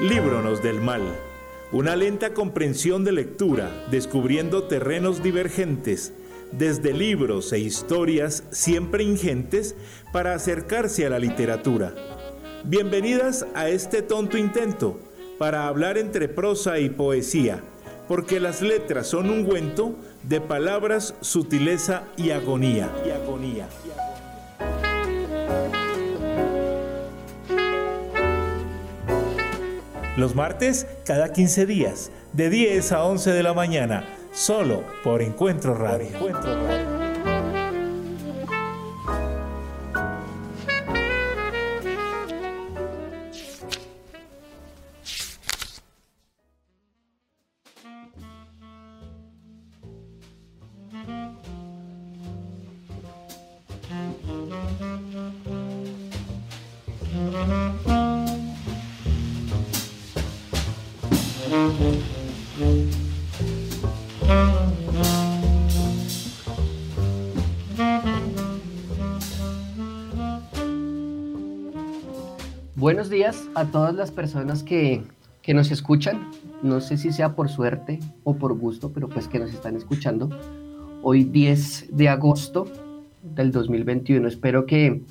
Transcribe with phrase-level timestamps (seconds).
[0.00, 1.02] Líbronos del mal.
[1.72, 6.14] Una lenta comprensión de lectura, descubriendo terrenos divergentes,
[6.52, 9.76] desde libros e historias siempre ingentes
[10.12, 11.94] para acercarse a la literatura.
[12.64, 14.98] Bienvenidas a este tonto intento
[15.38, 17.62] para hablar entre prosa y poesía,
[18.10, 22.90] porque las letras son un ungüento de palabras, sutileza y agonía.
[23.06, 23.68] Y agonía.
[30.16, 35.76] Los martes, cada 15 días, de 10 a 11 de la mañana, solo por Encuentro
[35.76, 36.08] Radio.
[36.08, 36.99] Encuentro Radio.
[72.90, 75.04] Buenos días a todas las personas que,
[75.42, 76.28] que, nos escuchan.
[76.60, 80.28] No sé si sea por suerte o por gusto, pero pues que nos están escuchando.
[81.00, 82.66] Hoy 10 de agosto
[83.22, 84.26] del 2021.
[84.26, 85.02] Espero que,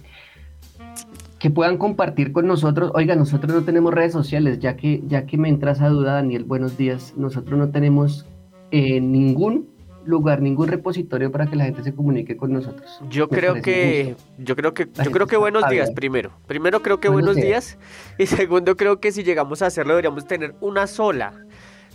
[1.39, 2.91] que puedan compartir con nosotros.
[2.95, 6.43] Oiga, nosotros no tenemos redes sociales, ya que, ya que me entra esa duda, Daniel,
[6.43, 7.13] buenos días.
[7.15, 8.25] Nosotros no tenemos
[8.71, 9.69] eh, ningún
[10.09, 12.99] lugar, ningún repositorio para que la gente se comunique con nosotros.
[13.09, 16.31] Yo creo que, yo creo que, yo creo que buenos días primero.
[16.47, 17.77] Primero creo que buenos, días.
[18.17, 21.33] y segundo creo que si llegamos a hacerlo deberíamos tener una sola.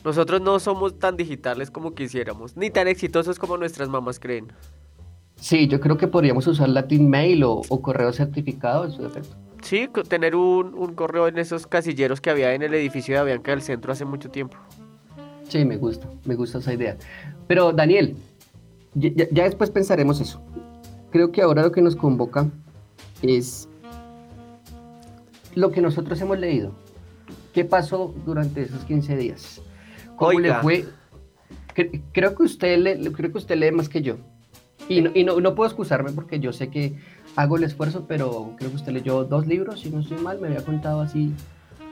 [0.05, 4.53] Nosotros no somos tan digitales como quisiéramos, ni tan exitosos como nuestras mamás creen.
[5.37, 9.37] Sí, yo creo que podríamos usar Latin Mail o, correo certificado en su defecto.
[9.63, 13.51] Sí, tener un, un, correo en esos casilleros que había en el edificio de Avianca
[13.53, 14.59] del Centro hace mucho tiempo.
[15.55, 16.97] Sí, me gusta, me gusta esa idea.
[17.47, 18.17] Pero Daniel,
[18.95, 20.43] ya, ya después pensaremos eso.
[21.13, 22.51] Creo que ahora lo que nos convoca
[23.23, 23.69] es
[25.55, 26.73] lo que nosotros hemos leído.
[27.53, 29.63] ¿Qué pasó durante esos 15 días?
[30.17, 30.87] ¿Cómo le fue?
[32.11, 34.17] Creo que usted le, creo que usted lee más que yo.
[34.89, 36.99] Y, no, y no, no, puedo excusarme porque yo sé que
[37.37, 40.49] hago el esfuerzo, pero creo que usted leyó dos libros, si no estoy mal, me
[40.49, 41.33] había contado así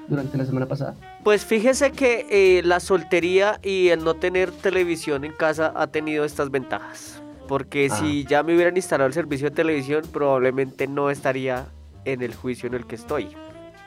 [0.09, 0.95] durante la semana pasada.
[1.25, 6.25] Pues fíjese que eh, la soltería y el no tener televisión en casa ha tenido
[6.25, 7.23] estas ventajas.
[7.49, 7.97] Porque ah.
[7.97, 11.67] si ya me hubieran instalado el servicio de televisión, probablemente no estaría
[12.05, 13.29] en el juicio en el que estoy.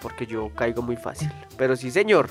[0.01, 1.31] Porque yo caigo muy fácil.
[1.57, 2.29] Pero sí, señor.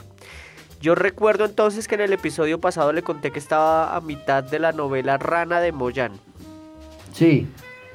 [0.80, 4.58] Yo recuerdo entonces que en el episodio pasado le conté que estaba a mitad de
[4.58, 6.12] la novela Rana de Moyan.
[7.14, 7.48] Sí,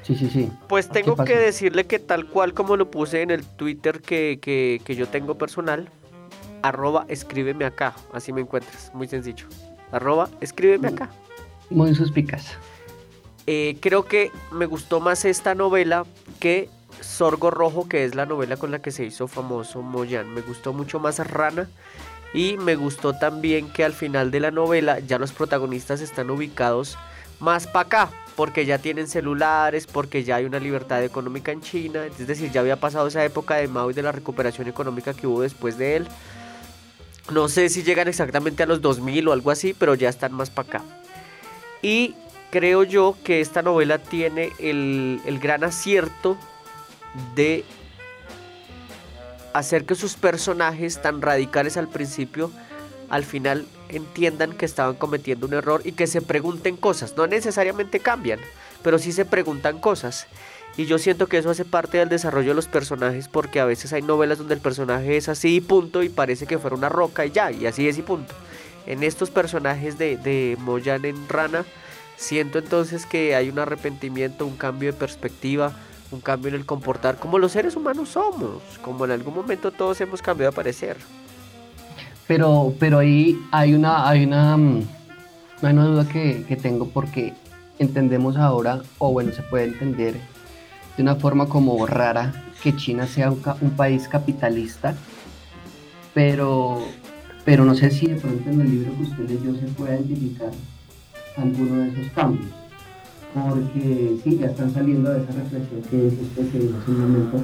[0.09, 0.51] sí, sí, sí.
[0.67, 4.81] Pues tengo que decirle que tal cual como lo puse en el Twitter que, que,
[4.83, 5.89] que yo tengo personal,
[6.63, 9.45] arroba escríbeme acá, así me encuentras, muy sencillo.
[9.91, 11.09] Arroba escríbeme acá.
[11.69, 12.53] Muy suspicaz.
[13.47, 16.05] Eh, creo que me gustó más esta novela
[16.39, 16.69] que
[17.01, 20.33] Sorgo Rojo, que es la novela con la que se hizo famoso Moyan.
[20.33, 21.69] Me gustó mucho más Rana.
[22.31, 26.95] Y me gustó también que al final de la novela ya los protagonistas están ubicados
[27.39, 28.09] más para acá,
[28.39, 32.61] porque ya tienen celulares, porque ya hay una libertad económica en China, es decir, ya
[32.61, 35.97] había pasado esa época de Mao y de la recuperación económica que hubo después de
[35.97, 36.07] él.
[37.33, 40.49] No sé si llegan exactamente a los 2000 o algo así, pero ya están más
[40.49, 40.83] para acá.
[41.81, 42.15] Y
[42.49, 46.37] creo yo que esta novela tiene el, el gran acierto
[47.35, 47.65] de
[49.51, 52.51] hacer que sus personajes tan radicales al principio
[53.09, 57.15] al final entiendan que estaban cometiendo un error y que se pregunten cosas.
[57.17, 58.39] No necesariamente cambian,
[58.83, 60.27] pero sí se preguntan cosas.
[60.77, 63.91] Y yo siento que eso hace parte del desarrollo de los personajes porque a veces
[63.91, 67.25] hay novelas donde el personaje es así y punto y parece que fuera una roca
[67.25, 68.33] y ya, y así es y punto.
[68.85, 71.65] En estos personajes de, de Moyan en Rana,
[72.15, 75.73] siento entonces que hay un arrepentimiento, un cambio de perspectiva,
[76.11, 79.99] un cambio en el comportar como los seres humanos somos, como en algún momento todos
[80.01, 80.97] hemos cambiado de parecer.
[82.29, 84.83] Pero, pero ahí hay una, hay una, mm,
[85.63, 87.33] hay una duda que, que tengo porque
[87.79, 90.13] entendemos ahora, o bueno, se puede entender
[90.95, 92.31] de una forma como rara
[92.61, 94.93] que China sea un, un, país capitalista,
[96.13, 96.83] pero,
[97.45, 100.51] pero no sé si de pronto en el libro que usted leyó se puede identificar
[101.35, 102.51] alguno de esos cambios,
[103.33, 107.41] porque sí, ya están saliendo de esa reflexión que usted se hace un momento,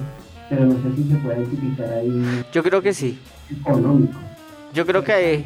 [0.48, 2.46] pero no sé si se puede identificar ahí.
[2.54, 3.18] Yo creo que sí.
[3.50, 4.35] Económico.
[4.76, 5.46] Yo creo que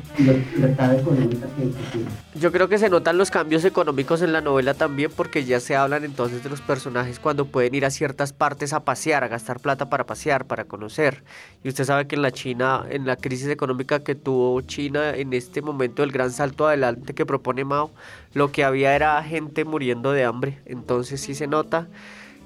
[2.33, 5.75] yo creo que se notan los cambios económicos en la novela también porque ya se
[5.75, 9.59] hablan entonces de los personajes cuando pueden ir a ciertas partes a pasear, a gastar
[9.59, 11.23] plata para pasear, para conocer.
[11.63, 15.31] Y usted sabe que en la China, en la crisis económica que tuvo China en
[15.33, 17.91] este momento del gran salto adelante que propone Mao,
[18.33, 20.57] lo que había era gente muriendo de hambre.
[20.65, 21.87] Entonces sí se nota.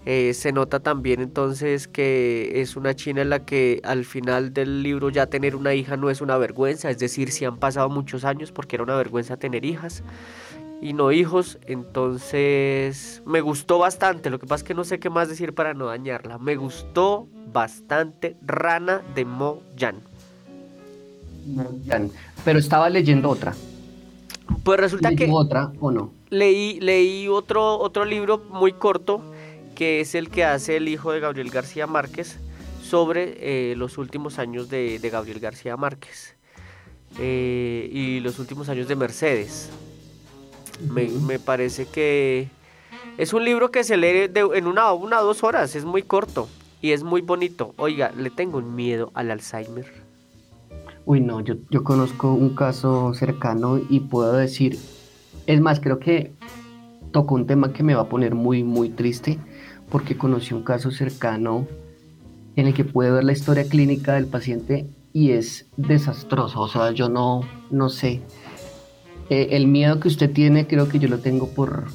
[0.06, 4.84] Eh, se nota también entonces que es una China en la que al final del
[4.84, 8.26] libro ya tener una hija no es una vergüenza, es decir, si han pasado muchos
[8.26, 10.04] años porque era una vergüenza tener hijas
[10.82, 15.10] y no hijos, entonces me gustó bastante, lo que pasa es que no sé qué
[15.10, 20.02] más decir para no dañarla, me gustó bastante Rana de Mo Yan.
[22.44, 23.54] Pero estaba leyendo otra.
[24.64, 25.30] Pues resulta que...
[25.32, 26.12] otra o no?
[26.30, 29.22] Leí, leí otro, otro libro muy corto
[29.74, 32.40] que es el que hace el hijo de Gabriel García Márquez
[32.82, 36.36] sobre eh, los últimos años de, Gabriel García Márquez
[37.20, 39.70] eh, y los últimos años de Mercedes.
[40.90, 42.50] me, parece que
[43.18, 46.48] es un libro que se lee en una, una o dos horas, es muy corto
[46.82, 47.74] y es muy bonito.
[47.78, 49.86] Oiga, le tengo un miedo al Alzheimer.
[51.06, 54.78] Uy, no, yo, yo conozco un caso cercano y puedo decir,
[55.48, 56.32] es más, creo que
[57.12, 59.40] tocó un tema que me va a poner muy, muy triste
[59.94, 61.68] porque conocí un caso cercano
[62.56, 66.62] en el que puede ver la historia clínica del paciente y es desastroso.
[66.62, 68.20] O sea, yo no, no sé.
[69.30, 71.86] Eh, el miedo que usted tiene creo que yo lo tengo por,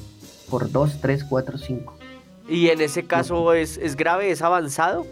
[0.49, 1.93] por 2, 3, 4, 5.
[2.47, 5.05] ¿Y en ese caso es, es, grave, es avanzado?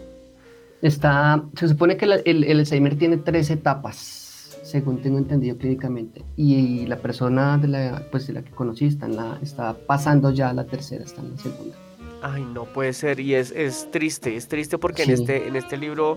[0.80, 6.24] Está, se supone que el, Alzheimer tiene tres etapas, según tengo entendido clínicamente.
[6.36, 10.30] Y la persona de la, pues, de la que conocí está, en la, está pasando
[10.30, 11.76] ya a la tercera, está en la segunda.
[12.22, 13.20] Ay, no puede ser.
[13.20, 16.16] Y es, es triste, es triste porque en, este, en este libro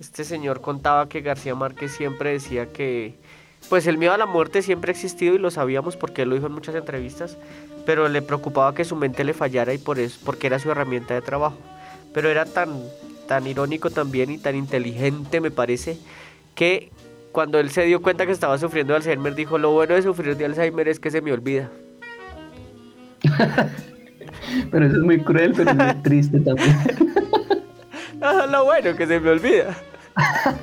[0.00, 3.14] este señor contaba que García Márquez siempre decía que,
[3.68, 6.36] pues el miedo a la muerte siempre ha existido y lo sabíamos porque él lo
[6.36, 7.36] dijo en muchas entrevistas,
[7.84, 11.14] pero le preocupaba que su mente le fallara y por eso, porque era su herramienta
[11.14, 11.58] de trabajo.
[12.14, 12.82] Pero era tan,
[13.28, 15.98] tan irónico también y tan inteligente, me parece,
[16.54, 16.90] que
[17.32, 20.36] cuando él se dio cuenta que estaba sufriendo de Alzheimer, dijo, lo bueno de sufrir
[20.38, 21.70] de Alzheimer es que se me olvida.
[24.70, 26.76] Pero eso es muy cruel, pero es muy triste también.
[28.20, 29.76] No, lo bueno, que se me olvida.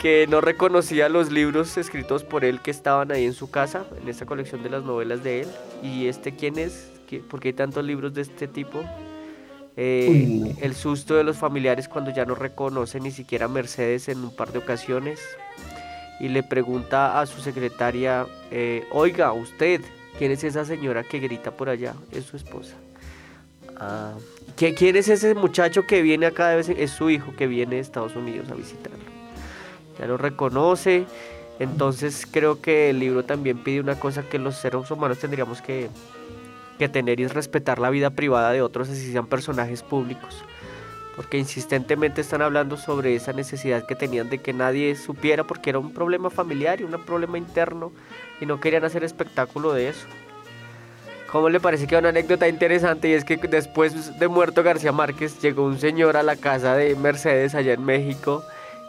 [0.00, 4.08] que no reconocía los libros escritos por él que estaban ahí en su casa, en
[4.08, 5.48] esta colección de las novelas de él.
[5.82, 6.90] ¿Y este quién es?
[7.30, 8.82] ¿Por qué hay tantos libros de este tipo?
[9.76, 14.18] Eh, el susto de los familiares cuando ya no reconoce ni siquiera a Mercedes en
[14.18, 15.20] un par de ocasiones.
[16.20, 19.80] Y le pregunta a su secretaria, eh, oiga, usted,
[20.18, 21.94] ¿Quién es esa señora que grita por allá?
[22.12, 22.74] Es su esposa.
[23.76, 24.14] Ah,
[24.56, 27.80] ¿Quién es ese muchacho que viene acá de vez Es su hijo que viene de
[27.80, 28.98] Estados Unidos a visitarlo.
[29.98, 31.06] Ya lo reconoce.
[31.58, 35.88] Entonces creo que el libro también pide una cosa que los seres humanos tendríamos que,
[36.78, 40.44] que tener y es respetar la vida privada de otros, así sean personajes públicos.
[41.16, 45.78] Porque insistentemente están hablando sobre esa necesidad que tenían de que nadie supiera porque era
[45.78, 47.92] un problema familiar y un problema interno
[48.40, 50.06] y no querían hacer espectáculo de eso.
[51.30, 53.08] ¿Cómo le parece que una anécdota interesante?
[53.08, 56.94] Y es que después de muerto García Márquez llegó un señor a la casa de
[56.94, 58.44] Mercedes allá en México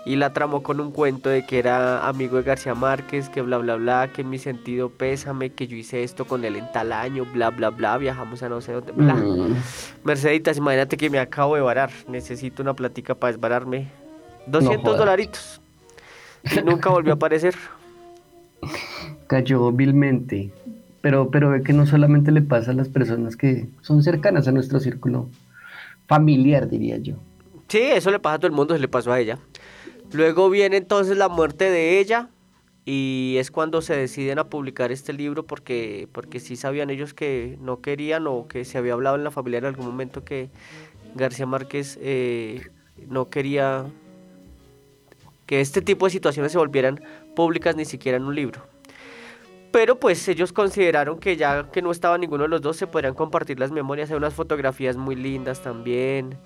[0.05, 3.57] y la tramó con un cuento de que era amigo de García Márquez, que bla
[3.57, 7.25] bla bla, que mi sentido pésame, que yo hice esto con él en tal año,
[7.25, 9.15] bla bla bla, viajamos a no sé dónde, bla.
[9.15, 9.55] Mm.
[10.03, 13.87] Merceditas, imagínate que me acabo de varar, necesito una platica para desbararme.
[14.47, 15.59] 200 dolaritos.
[16.55, 17.55] Y nunca volvió a aparecer
[19.27, 20.51] cayó vilmente.
[21.01, 24.51] Pero, pero ve que no solamente le pasa a las personas que son cercanas a
[24.51, 25.29] nuestro círculo
[26.07, 27.15] familiar, diría yo.
[27.67, 29.37] Sí, eso le pasa a todo el mundo, se le pasó a ella.
[30.15, 32.29] Luego viene entonces la muerte de ella
[32.85, 37.57] y es cuando se deciden a publicar este libro porque, porque sí sabían ellos que
[37.59, 40.49] no querían o que se había hablado en la familia en algún momento que
[41.15, 42.61] García Márquez eh,
[43.09, 43.87] no quería
[45.47, 47.03] que este tipo de situaciones se volvieran
[47.35, 48.61] públicas ni siquiera en un libro.
[49.73, 53.15] Pero pues ellos consideraron que ya que no estaba ninguno de los dos se podrían
[53.15, 54.09] compartir las memorias.
[54.11, 56.37] Hay unas fotografías muy lindas también.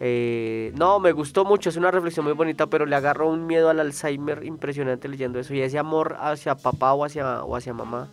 [0.00, 3.70] Eh, no, me gustó mucho, es una reflexión muy bonita, pero le agarró un miedo
[3.70, 5.54] al Alzheimer impresionante leyendo eso.
[5.54, 8.08] Y ese amor hacia papá o hacia, o hacia mamá.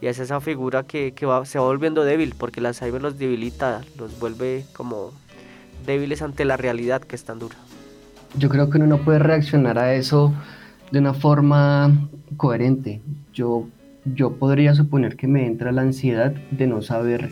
[0.00, 3.82] Y es esa figura que, va, se va volviendo débil, porque el Alzheimer los debilita,
[3.98, 5.12] los vuelve como
[5.86, 7.56] débiles ante la realidad que es tan dura.
[8.36, 10.34] Yo creo que uno no puede reaccionar a eso
[10.90, 13.00] de una forma coherente.
[13.32, 13.66] Yo
[14.14, 17.30] yo podría suponer que me entra la ansiedad de no saber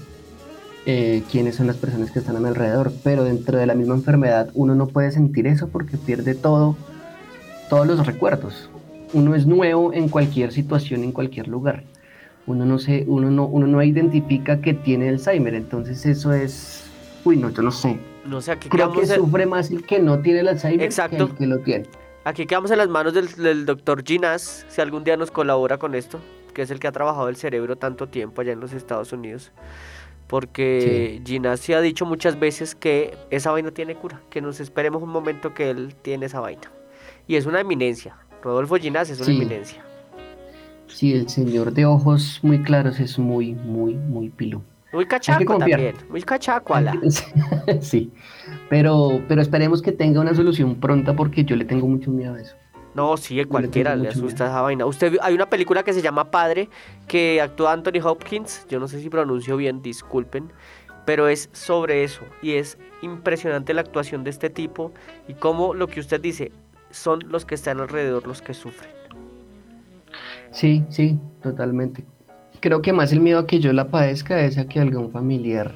[0.87, 3.95] eh, quiénes son las personas que están a mi alrededor, pero dentro de la misma
[3.95, 6.77] enfermedad uno no puede sentir eso porque pierde todo,
[7.71, 8.69] todos los recuerdos.
[9.15, 11.85] uno es nuevo en cualquier situación, en cualquier lugar.
[12.47, 16.85] Uno no, se, uno, no, uno no identifica que tiene Alzheimer, entonces eso es...
[17.25, 17.99] Uy, no, yo no sé.
[18.27, 21.29] No sé, aquí Creo que sufre más el que no tiene el Alzheimer Exacto.
[21.29, 21.87] que el que lo tiene.
[22.25, 25.95] Aquí quedamos en las manos del, del doctor Ginás, si algún día nos colabora con
[25.95, 26.21] esto,
[26.53, 29.53] que es el que ha trabajado el cerebro tanto tiempo allá en los Estados Unidos.
[30.27, 31.21] Porque
[31.59, 35.55] sí ha dicho muchas veces que esa vaina tiene cura, que nos esperemos un momento
[35.55, 36.71] que él tiene esa vaina.
[37.27, 38.17] Y es una eminencia.
[38.43, 39.37] Rodolfo Ginás es una Sí.
[39.37, 39.85] eminencia.
[40.87, 44.63] Sí, el señor de ojos muy claros es muy, muy, muy pilo.
[44.93, 45.97] Muy cachaco también.
[46.09, 46.95] Muy cachaco, ala.
[47.81, 48.13] sí,
[48.71, 52.41] pero, pero esperemos que tenga una solución pronta porque yo le tengo mucho miedo a
[52.41, 52.55] eso.
[52.95, 54.55] No, sí, a cualquiera le asusta miedo.
[54.55, 54.87] esa vaina.
[54.87, 56.69] Usted hay una película que se llama Padre
[57.09, 58.67] que actúa Anthony Hopkins.
[58.69, 60.53] Yo no sé si pronuncio bien, disculpen,
[61.05, 64.93] pero es sobre eso y es impresionante la actuación de este tipo
[65.29, 66.53] y cómo lo que usted dice
[66.91, 68.91] son los que están alrededor los que sufren.
[70.53, 72.05] Sí, sí, totalmente.
[72.61, 75.75] Creo que más el miedo a que yo la padezca es a que algún familiar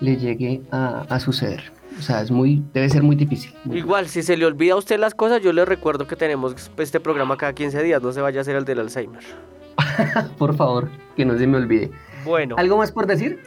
[0.00, 1.72] le llegue a, a suceder.
[1.98, 3.54] O sea, es muy, debe ser muy difícil.
[3.64, 6.54] muy Igual, si se le olvida a usted las cosas, yo le recuerdo que tenemos
[6.76, 9.22] este programa cada 15 días, no se vaya a hacer el del Alzheimer.
[9.22, 10.32] difícil.
[10.38, 11.90] Por favor, que no se me olvide.
[12.24, 12.56] Bueno.
[12.58, 13.40] ¿Algo más por decir?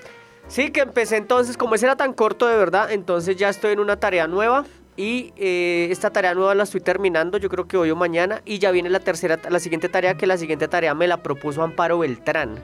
[0.48, 3.80] Sí, que empecé entonces, como ese era tan corto de verdad, entonces ya estoy en
[3.80, 7.90] una tarea nueva y eh, esta tarea nueva la estoy terminando, yo creo que hoy
[7.90, 11.08] o mañana, y ya viene la tercera, la siguiente tarea, que la siguiente tarea me
[11.08, 12.60] la propuso Amparo Beltrán.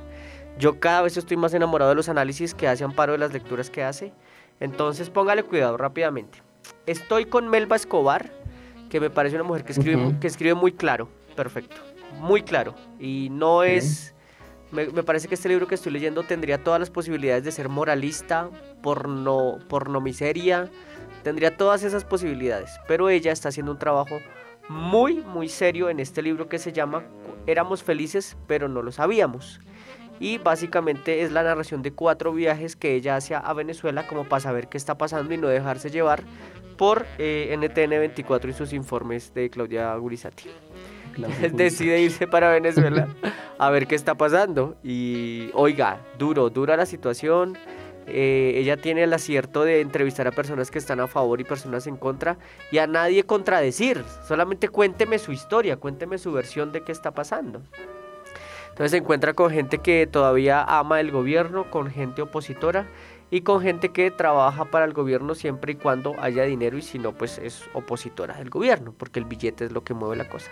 [0.60, 3.70] Yo cada vez estoy más enamorado de los análisis que hace Amparo, de las lecturas
[3.70, 4.14] que hace,
[4.62, 6.42] entonces póngale cuidado rápidamente.
[6.86, 8.32] Estoy con Melba Escobar,
[8.90, 11.82] que me parece una mujer que escribe, que muy claro, perfecto,
[12.20, 14.16] muy claro, y no es...
[14.72, 17.68] Me, me parece que este libro que estoy leyendo tendría todas las posibilidades de ser
[17.68, 18.50] moralista,
[18.82, 20.70] porno, pornomiseria,
[21.24, 22.80] tendría todas esas posibilidades.
[22.88, 24.20] Pero ella está haciendo un trabajo
[24.70, 27.04] muy, muy serio en este libro que se llama
[27.48, 29.60] Éramos felices, pero no lo sabíamos.
[30.22, 34.40] Y básicamente es la narración de cuatro viajes que ella hace a Venezuela como para
[34.40, 36.22] saber qué está pasando y no dejarse llevar
[36.78, 40.46] por eh, NTN 24 y sus informes de Claudia Gurizati
[41.54, 43.08] decide irse para Venezuela
[43.58, 44.78] a ver qué está pasando.
[44.84, 47.58] Y oiga, duro, dura la situación.
[48.06, 51.88] Eh, ella tiene el acierto de entrevistar a personas que están a favor y personas
[51.88, 52.38] en contra
[52.72, 54.04] y a nadie contradecir.
[54.28, 57.64] Solamente cuénteme su historia, cuénteme su versión de qué está pasando.
[58.72, 62.88] Entonces se encuentra con gente que todavía ama el gobierno, con gente opositora
[63.30, 67.00] y con gente que trabaja para el gobierno siempre y cuando haya dinero y si
[67.00, 70.52] no, pues es opositora del gobierno, porque el billete es lo que mueve la cosa.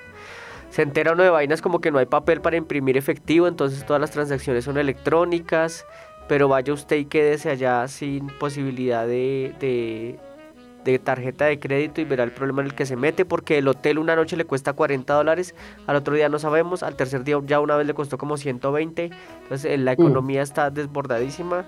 [0.69, 3.99] Se entera uno de vainas como que no hay papel para imprimir efectivo, entonces todas
[3.99, 5.85] las transacciones son electrónicas,
[6.27, 10.19] pero vaya usted y quédese allá sin posibilidad de, de,
[10.83, 13.67] de tarjeta de crédito y verá el problema en el que se mete, porque el
[13.67, 15.55] hotel una noche le cuesta 40 dólares,
[15.87, 19.09] al otro día no sabemos, al tercer día ya una vez le costó como 120,
[19.43, 21.65] entonces eh, la economía está desbordadísima.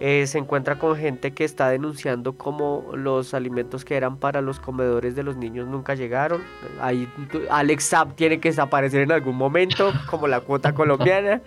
[0.00, 4.58] Eh, se encuentra con gente que está denunciando como los alimentos que eran para los
[4.58, 6.42] comedores de los niños nunca llegaron.
[6.80, 7.08] Ahí
[7.48, 11.40] Alex Saab tiene que desaparecer en algún momento, como la cuota colombiana.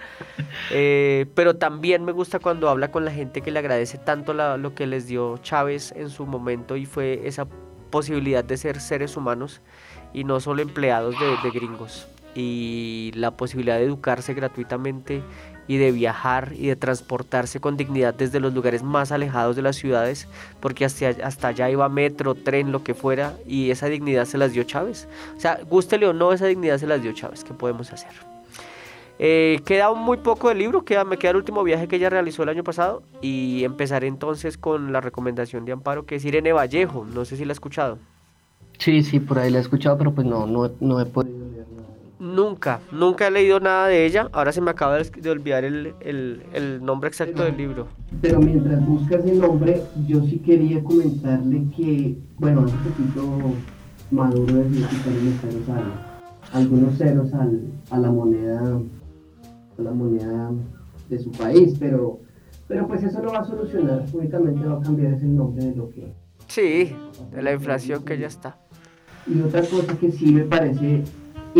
[0.72, 4.58] Eh, pero también me gusta cuando habla con la gente que le agradece tanto la-
[4.58, 7.48] lo que les dio Chávez en su momento y fue esa
[7.90, 9.62] posibilidad de ser seres humanos
[10.14, 12.08] y no solo empleados de, de gringos.
[12.34, 15.22] Y la posibilidad de educarse gratuitamente
[15.68, 19.76] y de viajar y de transportarse con dignidad desde los lugares más alejados de las
[19.76, 20.28] ciudades,
[20.60, 24.54] porque hasta, hasta allá iba metro, tren, lo que fuera, y esa dignidad se las
[24.54, 25.08] dio Chávez.
[25.36, 27.44] O sea, gústele o no, esa dignidad se las dio Chávez.
[27.44, 28.12] ¿Qué podemos hacer?
[29.20, 32.44] Eh, queda muy poco del libro, queda, me queda el último viaje que ella realizó
[32.44, 37.06] el año pasado y empezaré entonces con la recomendación de Amparo, que es Irene Vallejo,
[37.06, 37.98] no sé si la ha escuchado.
[38.78, 41.66] Sí, sí, por ahí la he escuchado, pero pues no, no, no he podido leer.
[42.20, 46.42] Nunca, nunca he leído nada de ella, ahora se me acaba de, olvidar el, el-
[46.54, 47.88] el nombre exacto del libro.
[48.22, 53.54] Pero mientras buscas el nombre, yo sí quería comentarle que, bueno, hace poquito
[54.10, 58.62] Maduro los ceros al- algunos ceros al, a la moneda
[59.78, 60.50] a la moneda
[61.10, 62.20] de su país, pero,
[62.68, 65.90] pero pues eso no va a solucionar, únicamente va a cambiar ese nombre de lo
[65.92, 66.12] que...
[66.48, 66.96] Sí,
[67.32, 68.58] de la inflación que ya está.
[69.28, 71.04] Y otra cosa que sí me parece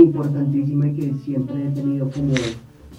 [0.02, 2.34] importantísima y que siempre he tenido como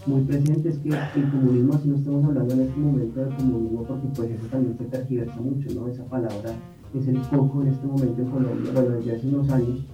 [0.07, 3.85] muy presente es que el comunismo, así no estamos hablando en este momento de comunismo,
[3.85, 5.89] porque pues eso también se tergiversa mucho, ¿no?
[5.89, 6.55] Esa palabra
[6.95, 9.85] es el coco en este momento en Colombia, bueno, desde hace unos años,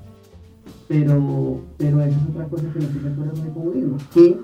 [0.87, 4.39] pero, pero eso es otra cosa que no se recuerda con el comunismo, que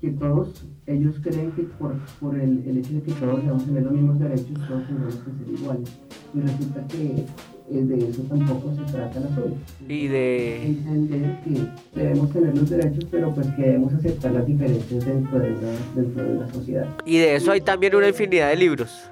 [0.00, 3.92] que todos ellos creen que por, por el, hecho de que todos debemos tener los
[3.92, 5.98] mismos derechos, todos tenemos que ser iguales.
[6.34, 7.26] Y resulta que
[7.68, 9.56] de eso tampoco se trata la asunto.
[9.88, 10.66] Y de...
[10.66, 15.50] Entender que debemos tener los derechos, pero pues que debemos aceptar las diferencias dentro de
[15.50, 15.56] la,
[15.94, 16.86] dentro de la sociedad.
[17.04, 19.10] Y de eso hay también una infinidad de libros.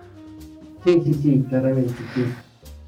[0.84, 2.24] Sí, sí, sí, claramente, sí.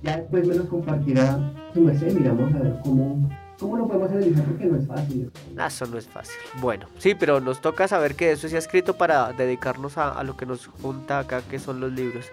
[0.03, 4.45] Ya después me los compartirá su merced, miramos a ver cómo ¿Cómo lo podemos analizar?
[4.45, 5.33] Porque no es fácil.
[5.57, 6.37] Ah, eso no es fácil.
[6.61, 10.37] Bueno, sí, pero nos toca saber que eso se ha escrito para dedicarnos a, lo
[10.37, 12.27] que nos junta acá, que son los libros.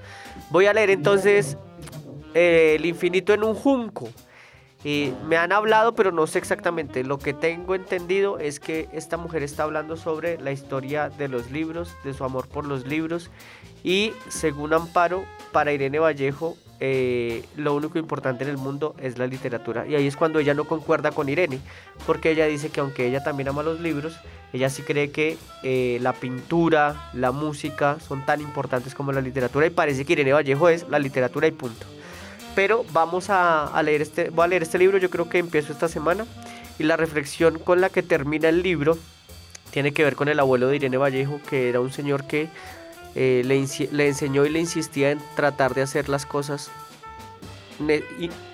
[0.50, 1.58] Voy a leer entonces
[2.34, 4.10] eh, El infinito en un junco.
[4.84, 7.04] Y me han hablado, pero no sé exactamente.
[7.04, 11.52] Lo que tengo entendido es que esta mujer está hablando sobre la historia de los
[11.52, 13.32] libros, de su amor por los libros.
[13.84, 15.24] Y según Amparo,
[15.54, 19.88] para Irene Vallejo, eh, lo único importante en el mundo es la literatura.
[19.88, 21.60] Y ahí es cuando ella no concuerda con Irene,
[22.06, 24.18] porque ella dice que aunque ella también ama los libros,
[24.52, 29.66] ella sí cree que eh, la pintura, la música son tan importantes como la literatura
[29.66, 31.86] y parece que Irene Vallejo es la literatura y punto.
[32.56, 35.88] Pero vamos a, leer este, voy a leer este libro, yo creo que empiezo esta
[35.88, 36.26] semana
[36.78, 38.98] y la reflexión con la que termina el libro
[39.72, 42.48] tiene que ver con el abuelo de Irene Vallejo, que era un señor que
[43.16, 46.70] eh, le, enseñó y le insistía en tratar de hacer las cosas.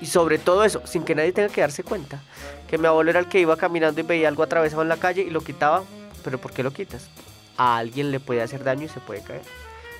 [0.01, 2.21] Y, sobre todo eso, sin que nadie tenga que darse cuenta.
[2.69, 5.21] Que mi abuelo era el que iba caminando y veía algo atravesado en la calle
[5.23, 5.83] y lo quitaba.
[6.23, 7.09] Pero ¿por qué lo quitas?
[7.57, 9.41] A alguien le puede hacer daño y se puede caer.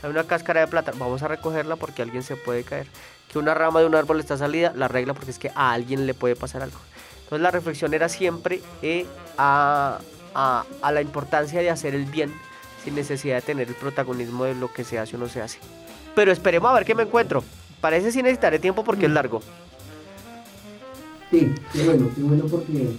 [0.02, 2.88] Hay una cáscara de plata, vamos a recogerla porque alguien se puede caer.
[3.32, 6.08] Que una rama de un árbol está salida, la regla porque es que a alguien
[6.08, 6.80] le puede pasar algo.
[7.24, 9.06] Entonces la reflexión era siempre eh,
[9.38, 10.00] a,
[10.34, 12.34] a la importancia de hacer el bien
[12.84, 15.60] sin necesidad de tener el protagonismo de lo que se hace o no se hace.
[16.16, 17.44] Pero esperemos a ver qué me encuentro.
[17.82, 19.42] Parece sí necesitaré tiempo porque es largo.
[21.32, 22.90] Sí, qué bueno, qué bueno porque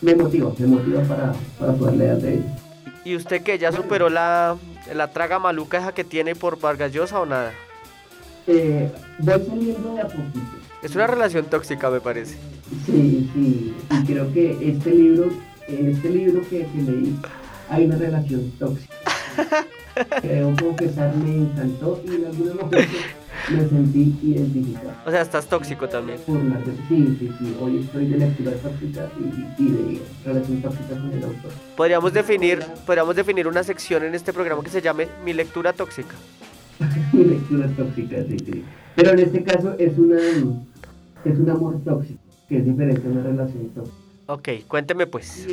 [0.00, 2.44] me motiva, me motiva para, para poder leer de ello.
[3.04, 4.56] ¿Y usted que ya superó la,
[4.94, 7.52] la traga maluca esa que tiene por Vargas Llosa o nada?
[8.46, 10.40] Eh, voy saliendo de a poquito.
[10.82, 12.36] Es una relación tóxica, me parece.
[12.86, 15.30] Sí, sí, y creo que este libro,
[15.66, 17.16] en este libro que, que leí,
[17.68, 18.94] hay una relación tóxica.
[20.20, 22.86] Creo confesar, me encantó y en algunos momentos
[23.50, 24.92] me sentí identificado.
[25.06, 26.18] O sea, estás tóxico también.
[26.88, 27.56] Sí, sí, sí.
[27.60, 31.52] Hoy estoy de lectura tóxica y, y de relación tóxica con el autor.
[31.76, 36.14] Podríamos definir, podríamos definir una sección en este programa que se llame Mi lectura tóxica.
[37.12, 38.64] Mi lectura tóxica, sí, sí.
[38.94, 40.18] Pero en este caso es una
[41.24, 43.96] es un amor tóxico, que es diferente a una relación tóxica.
[44.26, 45.46] Ok, cuénteme pues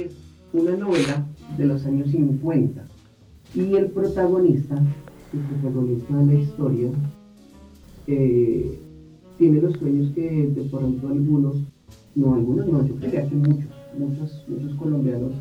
[0.53, 1.25] una novela
[1.57, 2.81] de los años 50
[3.55, 4.75] y el protagonista,
[5.33, 6.89] el protagonista de la historia,
[8.05, 11.57] tiene los sueños que de pronto algunos,
[12.15, 15.33] no algunos, no, yo creía que muchos, muchos, muchos colombianos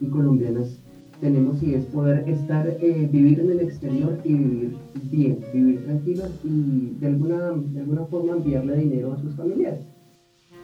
[0.00, 0.78] y colombianas
[1.20, 4.76] tenemos y es poder estar, eh, vivir en el exterior y vivir
[5.10, 9.80] bien, vivir tranquilos y de alguna, de alguna forma enviarle dinero a sus familiares.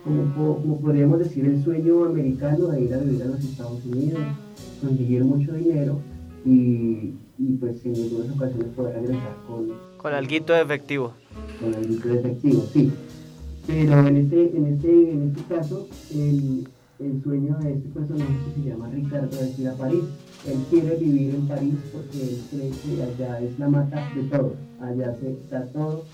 [0.04, 4.20] Como, podríamos decir, el sueño americano de ir a vivir a los Estados Unidos,
[4.80, 5.98] conseguir mucho dinero
[6.44, 7.12] y,
[7.60, 9.68] pues en algunas ocasiones poder regresar con...
[9.96, 11.12] Con alguito de efectivo.
[11.60, 12.92] Con alguito de efectivo, sí.
[13.66, 18.62] Pero en este, en este, en este caso, el, el sueño de este personaje que
[18.62, 20.04] se llama Ricardo es ir a París.
[20.46, 24.54] Él quiere vivir en París porque él cree que allá es la mata de todo,
[24.80, 26.04] allá se da todo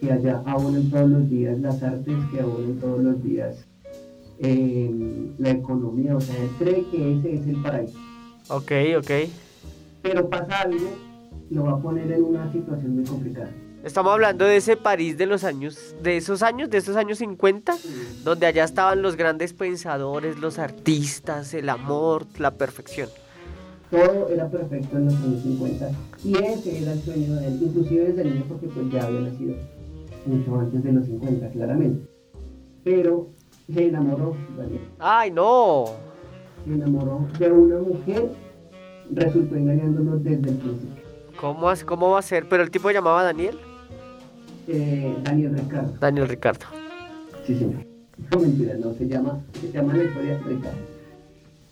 [0.00, 3.56] que allá abonen todos los días las artes, que abonen todos los días
[4.38, 4.90] eh,
[5.38, 7.98] la economía, o sea, él cree que ese es el paraíso.
[8.48, 9.10] Ok, ok.
[10.06, 10.86] Pero pasa algo,
[11.50, 13.50] lo va a poner en una situación muy complicada.
[13.82, 17.74] Estamos hablando de ese París de los años, de esos años, de esos años 50,
[18.22, 23.08] donde allá estaban los grandes pensadores, los artistas, el amor, la perfección.
[23.90, 25.90] Todo era perfecto en los años 50
[26.24, 29.54] y ese era el sueño de él, inclusive desde niño porque pues ya había nacido
[30.24, 32.08] mucho antes de los 50, claramente.
[32.84, 33.30] Pero
[33.72, 34.82] se enamoró, Daniel.
[35.00, 35.86] ¡Ay, no!
[36.64, 38.30] Se enamoró de una mujer,
[39.10, 41.02] resultó engañándonos desde el principio.
[41.40, 42.48] ¿Cómo, ¿Cómo va a ser?
[42.48, 43.58] ¿Pero el tipo llamaba Daniel?
[44.68, 45.94] Eh, Daniel Ricardo.
[46.00, 46.66] Daniel Ricardo.
[47.46, 47.84] Sí, señor.
[48.32, 50.78] No mentira, no, se llama, se llama la historia Ricardo.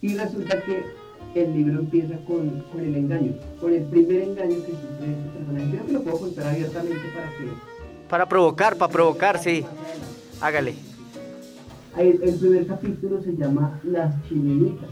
[0.02, 0.84] Y resulta que
[1.34, 5.70] el libro empieza con, con el engaño, con el primer engaño que sufre ese personaje.
[5.70, 7.74] Creo que lo puedo contar abiertamente para que
[8.08, 9.64] para provocar, para provocar, sí.
[10.40, 10.74] Hágale.
[11.96, 14.90] El, primer capítulo se llama Las Chimenitas.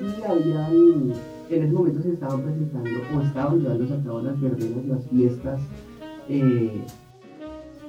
[0.00, 1.12] Y habían,
[1.56, 5.60] en ese momento se estaban presentando o estaban llevando a cabo las verbenas, las fiestas
[6.28, 6.84] eh,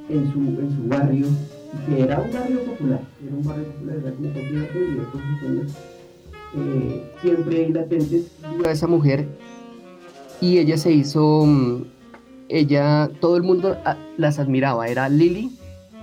[0.09, 1.27] en, su, en su barrio,
[1.87, 5.21] que era un barrio popular, era un barrio popular, era como cualquier otro y con
[5.21, 5.71] sus sueños.
[6.55, 8.31] eh, siempre latentes,
[8.65, 9.27] a esa mujer
[10.41, 11.83] y ella se hizo, mm,
[12.49, 15.57] ella, todo el mundo ah, las admiraba, era Lili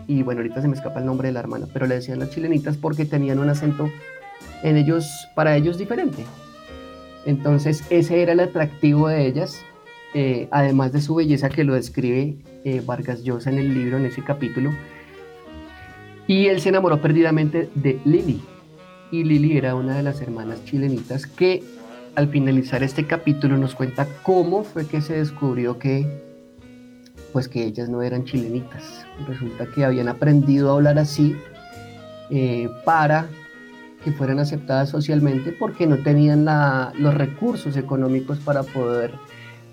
[0.07, 2.31] y bueno, ahorita se me escapa el nombre de la hermana, pero le decían las
[2.31, 3.89] chilenitas porque tenían un acento
[4.63, 6.25] en ellos, para ellos diferente.
[7.27, 9.63] Entonces ese era el atractivo de ellas,
[10.15, 14.07] eh, además de su belleza que lo describe eh, Vargas Llosa en el libro, en
[14.07, 14.73] ese capítulo.
[16.27, 18.41] Y él se enamoró perdidamente de Lili.
[19.11, 21.63] Y Lili era una de las hermanas chilenitas que
[22.15, 26.07] al finalizar este capítulo nos cuenta cómo fue que se descubrió que
[27.33, 29.07] pues que ellas no eran chilenitas.
[29.27, 31.37] Resulta que habían aprendido a hablar así
[32.31, 33.29] eh, para
[34.05, 36.45] que fueran aceptadas socialmente porque no tenían
[36.99, 39.13] los recursos económicos para poder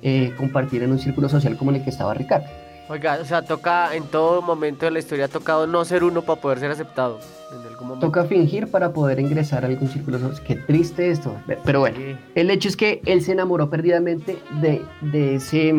[0.02, 2.48] eh, compartir en un círculo social como en el que estaba Ricardo.
[2.90, 6.22] Oiga, o sea, toca en todo momento de la historia ha tocado no ser uno
[6.22, 7.20] para poder ser aceptado.
[8.00, 10.44] Toca fingir para poder ingresar a algún círculo social.
[10.46, 11.34] Qué triste esto.
[11.66, 11.98] Pero bueno,
[12.36, 15.74] el hecho es que él se enamoró perdidamente de, de, ese,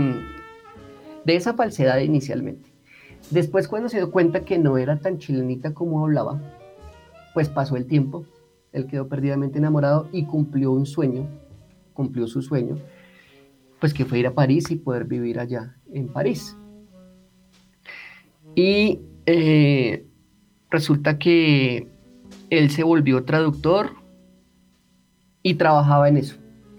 [1.25, 2.71] de esa falsedad inicialmente.
[3.31, 6.39] Después, cuando se dio cuenta que no era tan chilenita como hablaba,
[7.35, 8.27] pues pasó el tiempo
[8.81, 11.27] él quedó perdidamente enamorado y cumplió un sueño,
[11.95, 12.77] cumplió su sueño,
[13.81, 16.57] pues que fue ir a París y poder vivir allá en París.
[18.55, 20.07] Y eh,
[20.71, 21.87] resulta que
[22.51, 23.91] él se volvió traductor
[25.43, 26.37] y trabajaba en eso.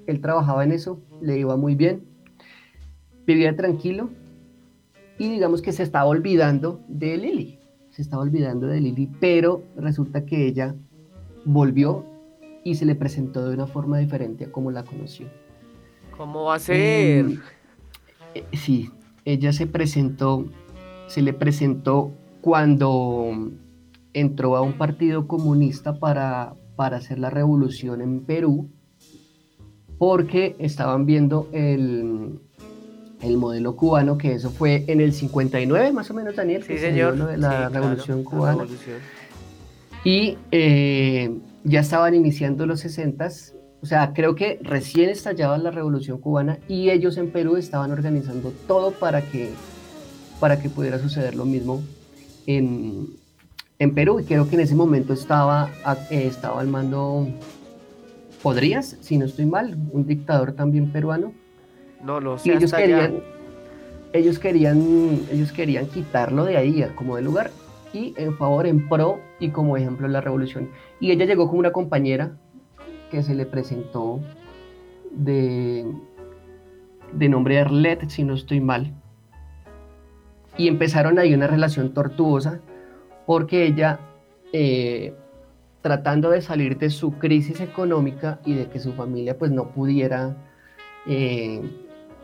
[0.08, 2.04] Él trabajaba en eso, le iba muy bien,
[3.26, 4.10] vivía tranquilo
[5.20, 7.60] y digamos que se estaba olvidando de Lily,
[7.92, 10.76] se estaba olvidando de Lily, pero resulta que ella
[11.52, 12.06] volvió
[12.64, 15.28] y se le presentó de una forma diferente a como la conoció.
[16.16, 17.26] ¿Cómo va a ser?
[17.26, 17.40] Mm,
[18.36, 18.92] eh, sí,
[19.26, 20.46] ella se presentó,
[21.08, 23.52] se le presentó cuando
[24.14, 28.70] entró a un partido comunista para, para hacer la revolución en Perú,
[29.98, 32.40] porque estaban viendo el,
[33.22, 37.16] el modelo cubano, que eso fue en el 59 más o menos, Daniel, sí, señor.
[37.16, 38.66] de la revolución cubana
[40.04, 41.32] y eh,
[41.64, 43.30] ya estaban iniciando los 60
[43.82, 48.52] o sea, creo que recién estallaba la revolución cubana y ellos en Perú estaban organizando
[48.68, 49.52] todo para que,
[50.40, 51.82] para que pudiera suceder lo mismo
[52.46, 53.08] en,
[53.80, 54.20] en Perú.
[54.20, 55.70] Y creo que en ese momento estaba,
[56.12, 57.30] eh, estaba al mando,
[58.44, 61.32] podrías, si no estoy mal, un dictador también peruano.
[62.04, 62.50] No lo sé.
[62.50, 63.22] Y ellos querían,
[64.12, 67.52] ellos querían, ellos querían quitarlo de ahí, como de lugar
[67.94, 70.70] y en favor, en pro y como ejemplo la revolución.
[71.00, 72.38] Y ella llegó con una compañera
[73.12, 74.20] que se le presentó
[75.12, 75.86] de,
[77.14, 78.94] de nombre Arlette, si no estoy mal.
[80.58, 82.60] Y empezaron ahí una relación tortuosa
[83.26, 84.00] porque ella,
[84.54, 85.14] eh,
[85.82, 90.36] tratando de salir de su crisis económica y de que su familia pues no pudiera
[91.08, 91.62] eh,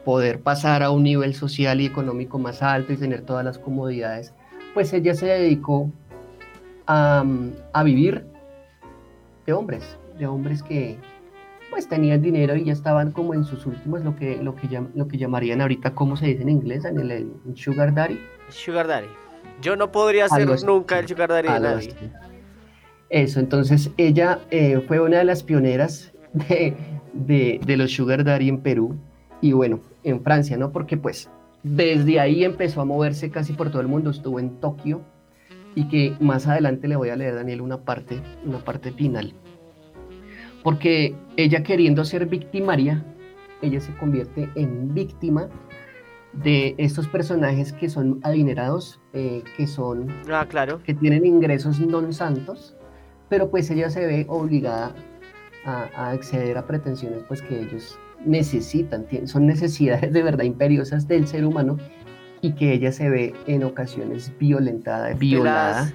[0.04, 4.34] poder pasar a un nivel social y económico más alto y tener todas las comodidades,
[4.75, 5.89] pues ella se dedicó
[6.85, 7.23] a,
[7.83, 8.25] vivir
[9.47, 10.97] de hombres, de hombres que
[11.71, 15.07] pues tenían dinero y ya estaban como en sus últimos, lo que, lo que, lo
[15.07, 16.85] que llamarían ahorita, ¿cómo se dice en inglés?
[16.85, 18.19] En el, sugar daddy.
[18.49, 19.07] Sugar daddy.
[19.61, 21.95] Yo no podría ser nunca el sugar daddy de nadie.
[23.09, 26.75] Eso, entonces ella eh, fue una de las pioneras de,
[27.13, 28.97] de, de, los sugar daddy en Perú
[29.39, 30.71] y bueno, en Francia, ¿no?
[30.71, 31.29] Porque pues
[31.65, 35.01] desde ahí empezó a moverse casi por todo el mundo, estuvo en Tokio
[35.73, 39.34] y que más adelante le voy a leer a Daniel una parte, una parte final.
[40.62, 43.04] Porque ella queriendo ser victimaria,
[43.63, 45.49] ella se convierte en víctima
[46.34, 50.84] de estos personajes que son adinerados, eh, que son, ah, claro.
[50.84, 52.75] que tienen ingresos non santos,
[53.28, 54.93] pero pues ella se ve obligada
[55.65, 61.27] a, a acceder a pretensiones pues que ellos necesitan, son necesidades de verdad imperiosas del
[61.27, 61.77] ser humano
[62.41, 65.91] y que ella se ve en ocasiones violentada, violada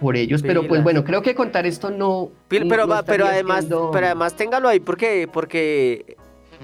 [0.00, 2.30] por ellos, pero pues bueno, creo que contar esto no...
[2.48, 2.66] Pero,
[3.06, 6.16] pero, además, pero además téngalo ahí porque, porque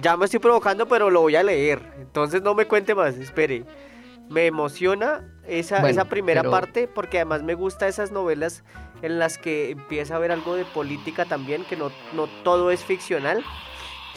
[0.03, 3.65] ya me estoy provocando, pero lo voy a leer, entonces no me cuente más, espere.
[4.29, 8.65] Me emociona esa, esa primera parte porque además me gusta esas novelas
[9.03, 12.85] en las que empieza a haber algo de política también, que no, no todo es
[12.85, 13.45] ficcional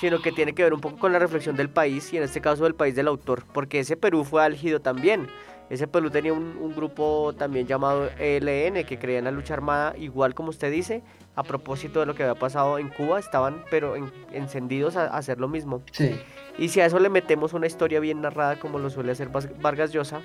[0.01, 2.41] sino que tiene que ver un poco con la reflexión del país y en este
[2.41, 5.27] caso del país del autor, porque ese Perú fue álgido también.
[5.69, 10.33] Ese Perú tenía un, grupo también llamado ELN que creía en la lucha armada, igual
[10.33, 11.03] como usted dice,
[11.35, 13.93] a propósito de lo que había pasado en Cuba, estaban pero
[14.33, 15.83] encendidos a, hacer lo mismo.
[15.91, 16.19] Sí.
[16.57, 19.29] Y si a eso le metemos una historia bien narrada como lo suele hacer
[19.61, 20.21] Vargas Llosa,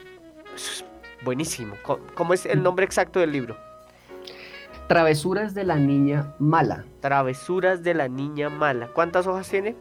[1.23, 1.77] buenísimo.
[2.15, 3.59] ¿Cómo es el nombre exacto del libro?
[4.89, 6.85] Travesuras de la niña mala.
[7.01, 8.89] Travesuras de la niña mala.
[8.95, 9.75] ¿Cuántas hojas tiene?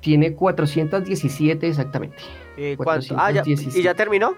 [0.00, 2.16] Tiene 417 exactamente.
[2.58, 3.14] Eh, ¿cuánto?
[3.18, 4.34] Ah, ya, ¿y ya terminó?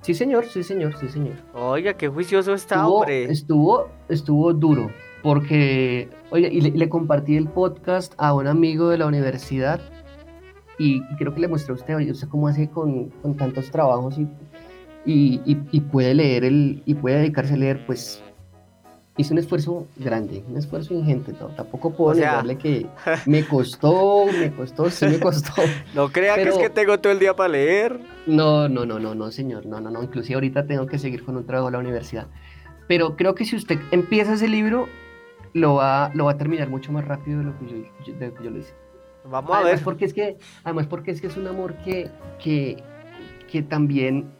[0.00, 1.34] Sí, señor, sí, señor, sí, señor.
[1.54, 3.24] Oiga, qué juicioso está, estuvo, hombre.
[3.24, 4.90] Estuvo, estuvo duro,
[5.22, 9.80] porque, oye, y le, compartí el podcast a un amigo de la universidad
[10.76, 14.18] y, creo que le mostré a usted, oye, usted cómo hace con, con tantos trabajos
[14.18, 14.26] y,
[15.04, 18.24] y, y, puede leer el, y puede dedicarse a leer, pues
[19.16, 21.32] hice un esfuerzo grande, un esfuerzo ingente.
[21.56, 22.86] tampoco puedo negarle que
[23.26, 25.62] me costó, me costó, sí me costó.
[25.94, 28.00] no crea que es que tengo todo el día para leer.
[28.26, 30.02] No, no, no, no, no, señor, no, no, no.
[30.02, 32.26] Inclusive ahorita tengo que seguir con un trabajo en la universidad.
[32.88, 34.88] Pero creo que si usted empieza ese libro,
[35.52, 38.34] lo va, lo va a terminar mucho más rápido de lo que yo, de lo,
[38.34, 38.74] que yo lo hice.
[39.24, 39.80] Vamos a ver.
[39.82, 42.10] Porque es que, además porque es que es un amor que,
[42.42, 42.82] que,
[43.50, 44.30] que también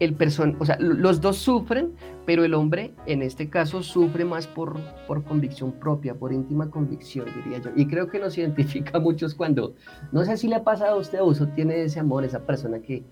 [0.00, 1.92] el person o sea, los dos sufren,
[2.26, 7.26] pero el hombre en este caso sufre más por, por convicción propia, por íntima convicción,
[7.36, 7.70] diría yo.
[7.76, 9.74] Y creo que nos identifica a muchos cuando,
[10.10, 12.80] no sé si le ha pasado a usted o usted tiene ese amor, esa persona
[12.80, 13.02] que,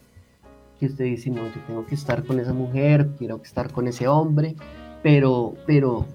[0.78, 4.08] que usted dice, no, yo tengo que estar con esa mujer, quiero estar con ese
[4.08, 4.56] hombre,
[5.02, 6.06] pero, pero,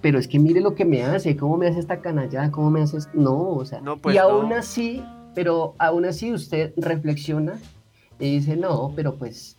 [0.00, 2.82] pero es que mire lo que me hace, cómo me hace esta canallada, cómo me
[2.82, 5.02] hace, no, o sea, pues y aún así,
[5.34, 7.58] pero aún así usted reflexiona
[8.18, 9.56] y dice, no, pero pues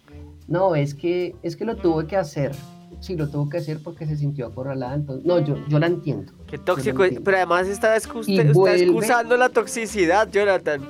[0.48, 2.52] no, es que, es que lo tuvo que hacer.
[3.00, 4.94] Sí, lo tuvo que hacer porque se sintió acorralada.
[4.96, 6.34] Entonces, no, yo, yo la entiendo.
[6.48, 7.04] Qué tóxico.
[7.24, 10.82] Pero además está, excusando la toxicidad, Jonathan.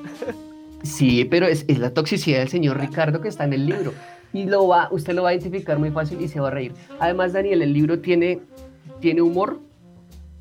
[0.84, 3.94] Sí, pero es, es, la toxicidad del señor Ricardo que está en el libro.
[4.34, 6.74] Y lo va, usted lo va a identificar muy fácil y se va a reír.
[7.00, 8.42] Además, Daniel, el libro tiene,
[9.00, 9.60] tiene humor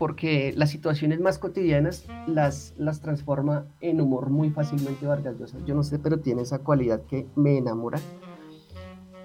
[0.00, 5.58] porque las situaciones más cotidianas las, las transforma en humor muy fácilmente Vargas Llosa.
[5.66, 7.98] Yo no sé, pero tiene esa cualidad que me enamora.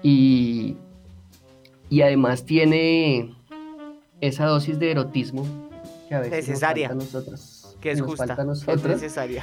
[0.08, 0.76] Y,
[1.90, 3.34] y además tiene
[4.20, 5.44] esa dosis de erotismo
[6.08, 6.90] que a veces necesaria.
[6.90, 7.76] Nos falta a nosotros.
[7.80, 8.36] Que es justa,
[8.68, 9.42] es necesaria.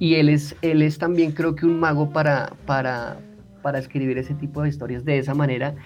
[0.00, 3.20] Y él es, él es también creo que un mago para, para,
[3.62, 5.76] para escribir ese tipo de historias de esa manera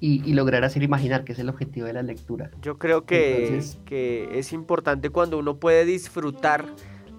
[0.00, 2.50] y, lograr hacer imaginar, que es el objetivo de la lectura.
[2.62, 6.64] Yo creo que, que es importante cuando uno puede disfrutar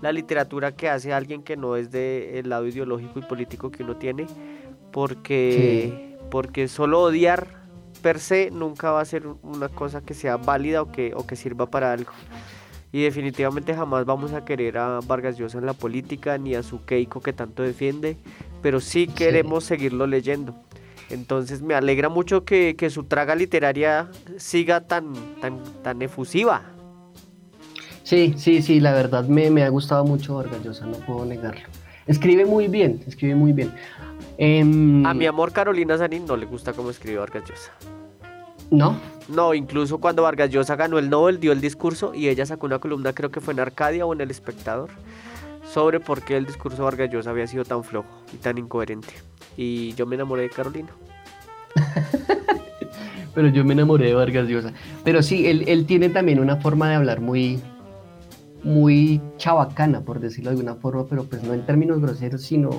[0.01, 3.97] la literatura que hace alguien que no es del lado ideológico y político que uno
[3.97, 4.25] tiene,
[4.91, 7.47] porque porque solo odiar
[8.01, 11.35] per se nunca va a ser una cosa que sea válida o que, o que
[11.35, 12.11] sirva para algo.
[12.91, 16.83] Y definitivamente jamás vamos a querer a Vargas Llosa en la política ni a su
[16.83, 18.17] Keiko que tanto defiende,
[18.63, 20.55] pero sí queremos seguirlo leyendo.
[21.09, 26.63] Entonces me alegra mucho que, su traga literaria siga tan, tan, tan efusiva.
[28.03, 31.80] Sí, sí, sí, la verdad me, me ha gustado mucho Vargas Llosa, no puedo negarlo.
[32.07, 33.71] Escribe muy bien, escribe muy bien.
[34.37, 37.71] Em, a mi amor Carolina Sanín no le gusta cómo escribe Vargas Llosa.
[38.71, 38.97] ¿No?
[39.27, 42.79] No, incluso cuando Vargas Llosa ganó el Nobel, dio el discurso y ella sacó una
[42.79, 44.89] columna, creo que fue en Arcadia o en El Espectador,
[45.63, 49.13] sobre por qué el discurso de Vargas Llosa había sido tan flojo y tan incoherente.
[49.57, 50.89] Y yo me enamoré de Carolina.
[53.35, 54.73] Pero yo me enamoré de Vargas Llosa.
[55.03, 57.61] Pero sí, él, él tiene también una forma de hablar muy,
[58.63, 62.69] muy chabacana, por decirlo de alguna forma, pero pues no en términos groseros, sino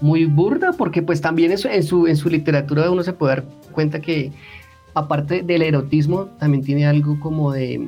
[0.00, 4.00] muy burda, porque pues también en su, en su literatura uno se puede dar cuenta
[4.00, 4.32] que
[4.94, 7.86] aparte del erotismo, también tiene algo como de,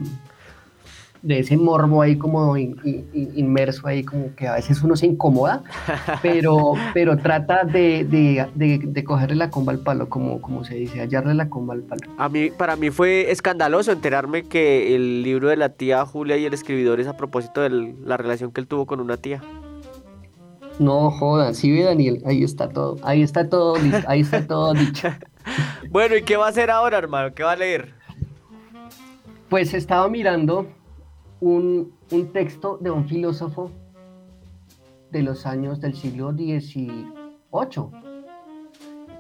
[1.22, 5.62] de ese morbo ahí como inmerso ahí, como que a veces uno se incomoda,
[6.22, 11.35] pero, pero trata de, de, cogerle la comba al palo, como, como se dice, hallarle
[11.35, 12.02] la comba al palo.
[12.18, 16.44] A mí, para mí fue escandaloso enterarme que el libro de la tía Julia y
[16.44, 19.42] el escribidor es a propósito de la relación que él tuvo con una tía.
[20.78, 23.76] No jodan, sí ve Daniel, ahí está todo, ahí está todo,
[24.07, 25.09] ahí está todo dicho.
[25.90, 27.35] bueno, ¿y qué va a hacer ahora, hermano?
[27.35, 27.94] ¿Qué va a leer?
[29.48, 30.66] Pues estaba mirando
[31.40, 31.92] un,
[32.33, 33.70] texto de un filósofo
[35.11, 37.09] de los años del siglo XVIII,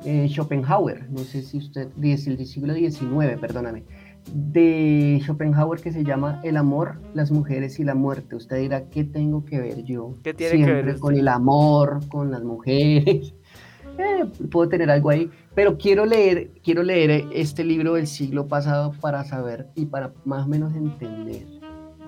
[0.04, 3.84] eh, Schopenhauer, no sé si usted, del siglo XIX, perdóname
[4.32, 8.36] de Schopenhauer que se llama El amor, las mujeres y la muerte.
[8.36, 10.14] Usted dirá, ¿qué tengo que ver yo?
[10.22, 13.34] ¿Qué tiene que ver con el amor, con las mujeres?
[14.00, 18.92] Eh, puedo tener algo ahí, pero quiero leer, quiero leer este libro del siglo pasado
[19.00, 21.57] para saber y para más o menos entender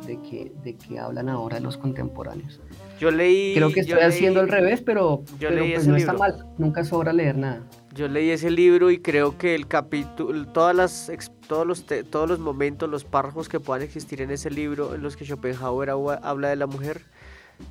[0.07, 2.61] de qué, de qué hablan ahora los contemporáneos.
[2.99, 3.55] Yo leí.
[3.55, 6.47] Creo que estoy haciendo al revés, pero, pues no está mal.
[6.59, 7.63] Nunca sobra leer nada.
[7.95, 11.11] Yo leí ese libro y creo que el capítulo, todas las,
[11.49, 15.17] todos, los todos los momentos, los párrafos que puedan existir en ese libro en los
[15.17, 15.91] que Schopenhauer
[16.23, 17.03] habla de la mujer,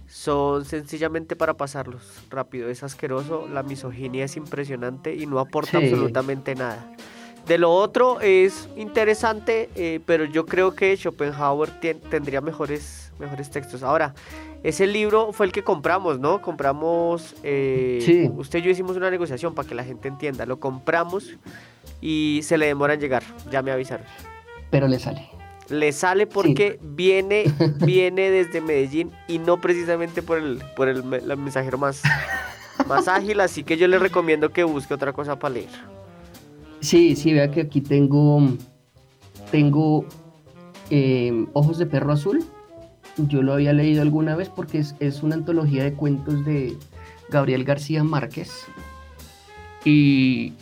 [0.08, 2.70] son sencillamente para pasarlos rápido.
[2.70, 6.96] Es asqueroso, la misoginia es impresionante y no aporta absolutamente nada.
[7.50, 11.72] De lo otro es interesante, eh, pero yo creo que Schopenhauer
[12.12, 13.82] tendría mejores, mejores textos.
[13.82, 14.14] Ahora,
[14.62, 16.44] ese libro fue el que compramos, ¿no?
[16.44, 17.36] Compramos.
[17.42, 18.30] Eh, sí.
[18.38, 20.46] Usted y yo hicimos una negociación para que la gente entienda.
[20.46, 21.38] Lo compramos
[22.02, 23.24] y se le demora en llegar.
[23.50, 24.06] Ya me avisaron.
[24.70, 25.28] Pero le sale.
[25.70, 27.46] Le sale porque viene,
[27.84, 32.04] viene desde Medellín y no precisamente por el, por el, mensajero más,
[32.88, 33.40] más ágil.
[33.40, 35.99] Así que yo le recomiendo que busque otra cosa para leer.
[36.82, 38.42] Sí, sí, vea que aquí tengo,
[39.52, 40.06] tengo
[40.89, 42.44] eh, Ojos de Perro Azul.
[43.18, 46.78] Yo lo había leído alguna vez porque es, una antología de cuentos de
[47.30, 48.65] Gabriel García Márquez.
[49.84, 50.54] Y,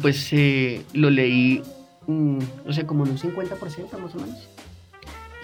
[0.00, 1.62] pues eh, lo leí,
[2.06, 4.48] mm, no sé, como en un 50% más o menos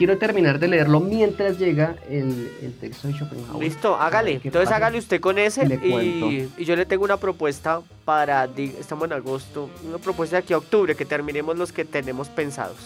[0.01, 3.63] quiero terminar de leerlo mientras llega el, texto de Schopenhauer.
[3.63, 4.41] Listo, hágale.
[4.43, 9.69] Entonces hágale usted con ese y, yo le tengo una propuesta para, estamos en agosto,
[9.87, 12.79] una propuesta de aquí a octubre, que terminemos los que tenemos pensados.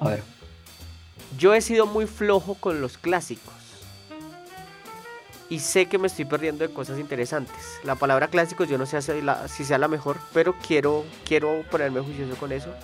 [0.00, 0.24] A ver.
[1.38, 3.54] Yo he sido muy flojo con los clásicos.
[5.48, 7.54] Y sé que me estoy perdiendo de cosas interesantes.
[7.84, 12.34] La palabra clásicos yo no sé si sea la mejor, pero quiero, quiero ponerme juicioso
[12.34, 12.74] con eso.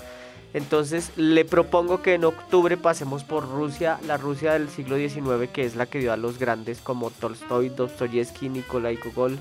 [0.55, 5.65] Entonces le propongo que en octubre pasemos por Rusia, la Rusia del siglo XIX, que
[5.65, 9.37] es la que dio a los grandes como Tolstoy, Dostoyevsky, Nikolai Gogol,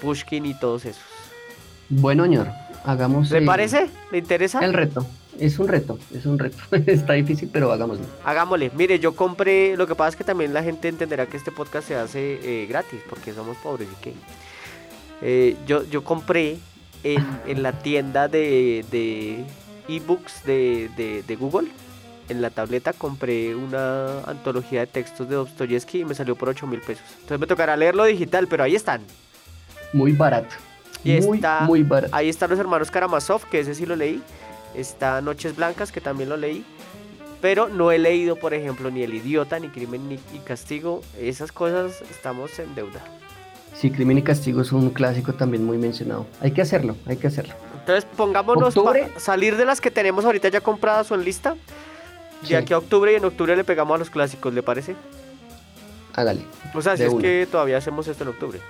[0.00, 1.02] Pushkin y todos esos.
[1.88, 2.48] Bueno, señor,
[2.84, 3.28] hagamos.
[3.32, 3.90] ¿Le parece?
[4.12, 4.64] ¿Le interesa?
[4.64, 5.04] El reto.
[5.36, 6.56] Es un reto, es un reto.
[6.86, 8.06] Está difícil, pero hagámoslo.
[8.24, 8.70] Hagámosle.
[8.76, 9.76] Mire, yo compré.
[9.76, 12.66] Lo que pasa es que también la gente entenderá que este podcast se hace eh,
[12.66, 14.14] gratis, porque somos pobres y que.
[15.22, 16.58] Eh, yo, yo compré
[17.02, 18.84] en, la tienda de
[19.88, 21.68] ebooks de, de, Google.
[22.28, 26.66] En la tableta compré una antología de textos de Dostoyevsky y me salió por 8
[26.66, 27.04] mil pesos.
[27.14, 29.00] Entonces me tocará leerlo digital, pero ahí están.
[29.92, 30.54] Muy barato.
[31.04, 32.14] Y muy, está, muy barato.
[32.14, 34.22] Ahí están los hermanos Karamazov, que ese sí lo leí.
[34.74, 36.64] Está Noches Blancas, que también lo leí.
[37.40, 41.02] Pero no he leído, por ejemplo, ni El Idiota, ni Crimen ni Castigo.
[41.20, 43.04] Esas cosas estamos en deuda.
[43.76, 46.26] Sí, Crimen y Castigo es un clásico también muy mencionado.
[46.40, 47.54] Hay que hacerlo, hay que hacerlo.
[47.86, 51.54] Entonces pongámonos para salir de las que tenemos ahorita ya compradas o en lista.
[52.48, 54.96] De aquí a octubre y en octubre le pegamos a los clásicos, ¿le parece?
[56.12, 56.40] Hágale.
[56.74, 58.60] O sea, si es que todavía hacemos esto en octubre.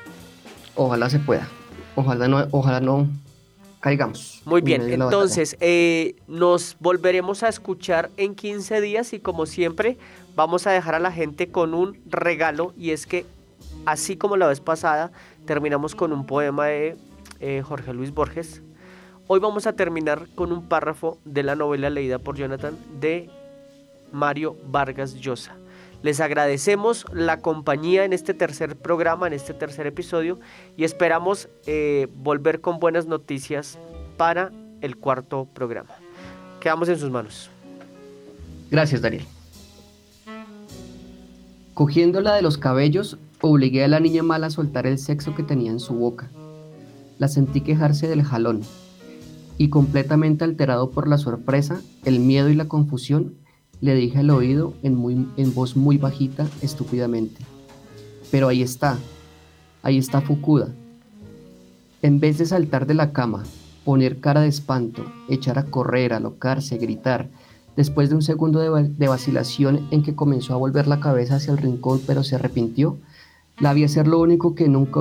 [0.75, 1.49] Ojalá se pueda.
[1.95, 3.09] Ojalá no, ojalá no
[3.81, 4.43] caigamos.
[4.45, 9.97] Muy bien, entonces eh, nos volveremos a escuchar en 15 días y como siempre
[10.35, 13.25] vamos a dejar a la gente con un regalo y es que
[13.87, 15.11] así como la vez pasada
[15.47, 16.99] terminamos con un poema de
[17.41, 18.61] eh, Jorge Luis Borges,
[19.29, 23.29] Hoy vamos a terminar con un párrafo de la novela leída por Jonathan de
[24.13, 25.57] Mario Vargas Llosa.
[26.05, 30.39] Les agradecemos la compañía en este tercer programa, en este tercer episodio
[30.77, 33.81] y esperamos eh, volver con buenas noticias
[34.17, 35.97] para el cuarto programa.
[36.61, 37.51] Quedamos en sus manos.
[38.71, 39.25] Gracias, Daniel.
[41.75, 45.73] Cogiéndola de los cabellos, obligué a la niña mala a soltar el sexo que tenía
[45.73, 46.31] en su boca.
[47.19, 48.63] La sentí quejarse del jalón
[49.59, 53.35] y completamente alterado por la sorpresa, el miedo y la confusión,
[53.81, 57.43] le dije al oído en, voz muy bajita, estúpidamente.
[58.31, 58.99] Pero ahí está,
[59.83, 60.69] ahí está Fukuda.
[62.03, 63.45] En vez de saltar de la cama,
[63.85, 67.29] poner cara de espanto, echar a correr, alocarse, gritar,
[67.77, 71.53] después de un segundo de, de vacilación en que comenzó a volver la cabeza hacia
[71.53, 72.97] el rincón pero se arrepintió,
[73.59, 75.01] la vi hacer lo único que nunca,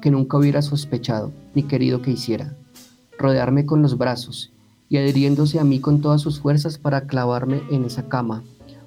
[0.00, 2.54] que nunca hubiera sospechado ni querido que hiciera,
[3.18, 4.52] rodearme con los brazos
[4.88, 8.42] y adhiriéndose a mí con todas sus fuerzas para clavarme en esa cama,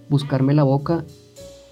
[0.09, 1.05] buscarme la boca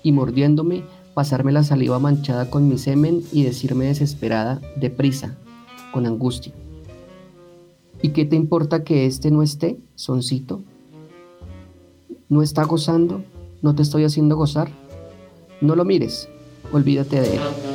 [0.04, 5.36] y mordiéndome, pasarme la saliva manchada con mi semen y decirme desesperada, deprisa,
[5.92, 6.54] con angustia.
[8.02, 10.62] ¿Y qué te importa que este no esté, soncito?
[12.30, 13.24] ¿No está gozando?
[13.62, 14.70] ¿No te estoy haciendo gozar?
[15.62, 16.30] No lo mires,
[16.72, 17.67] olvídate de él.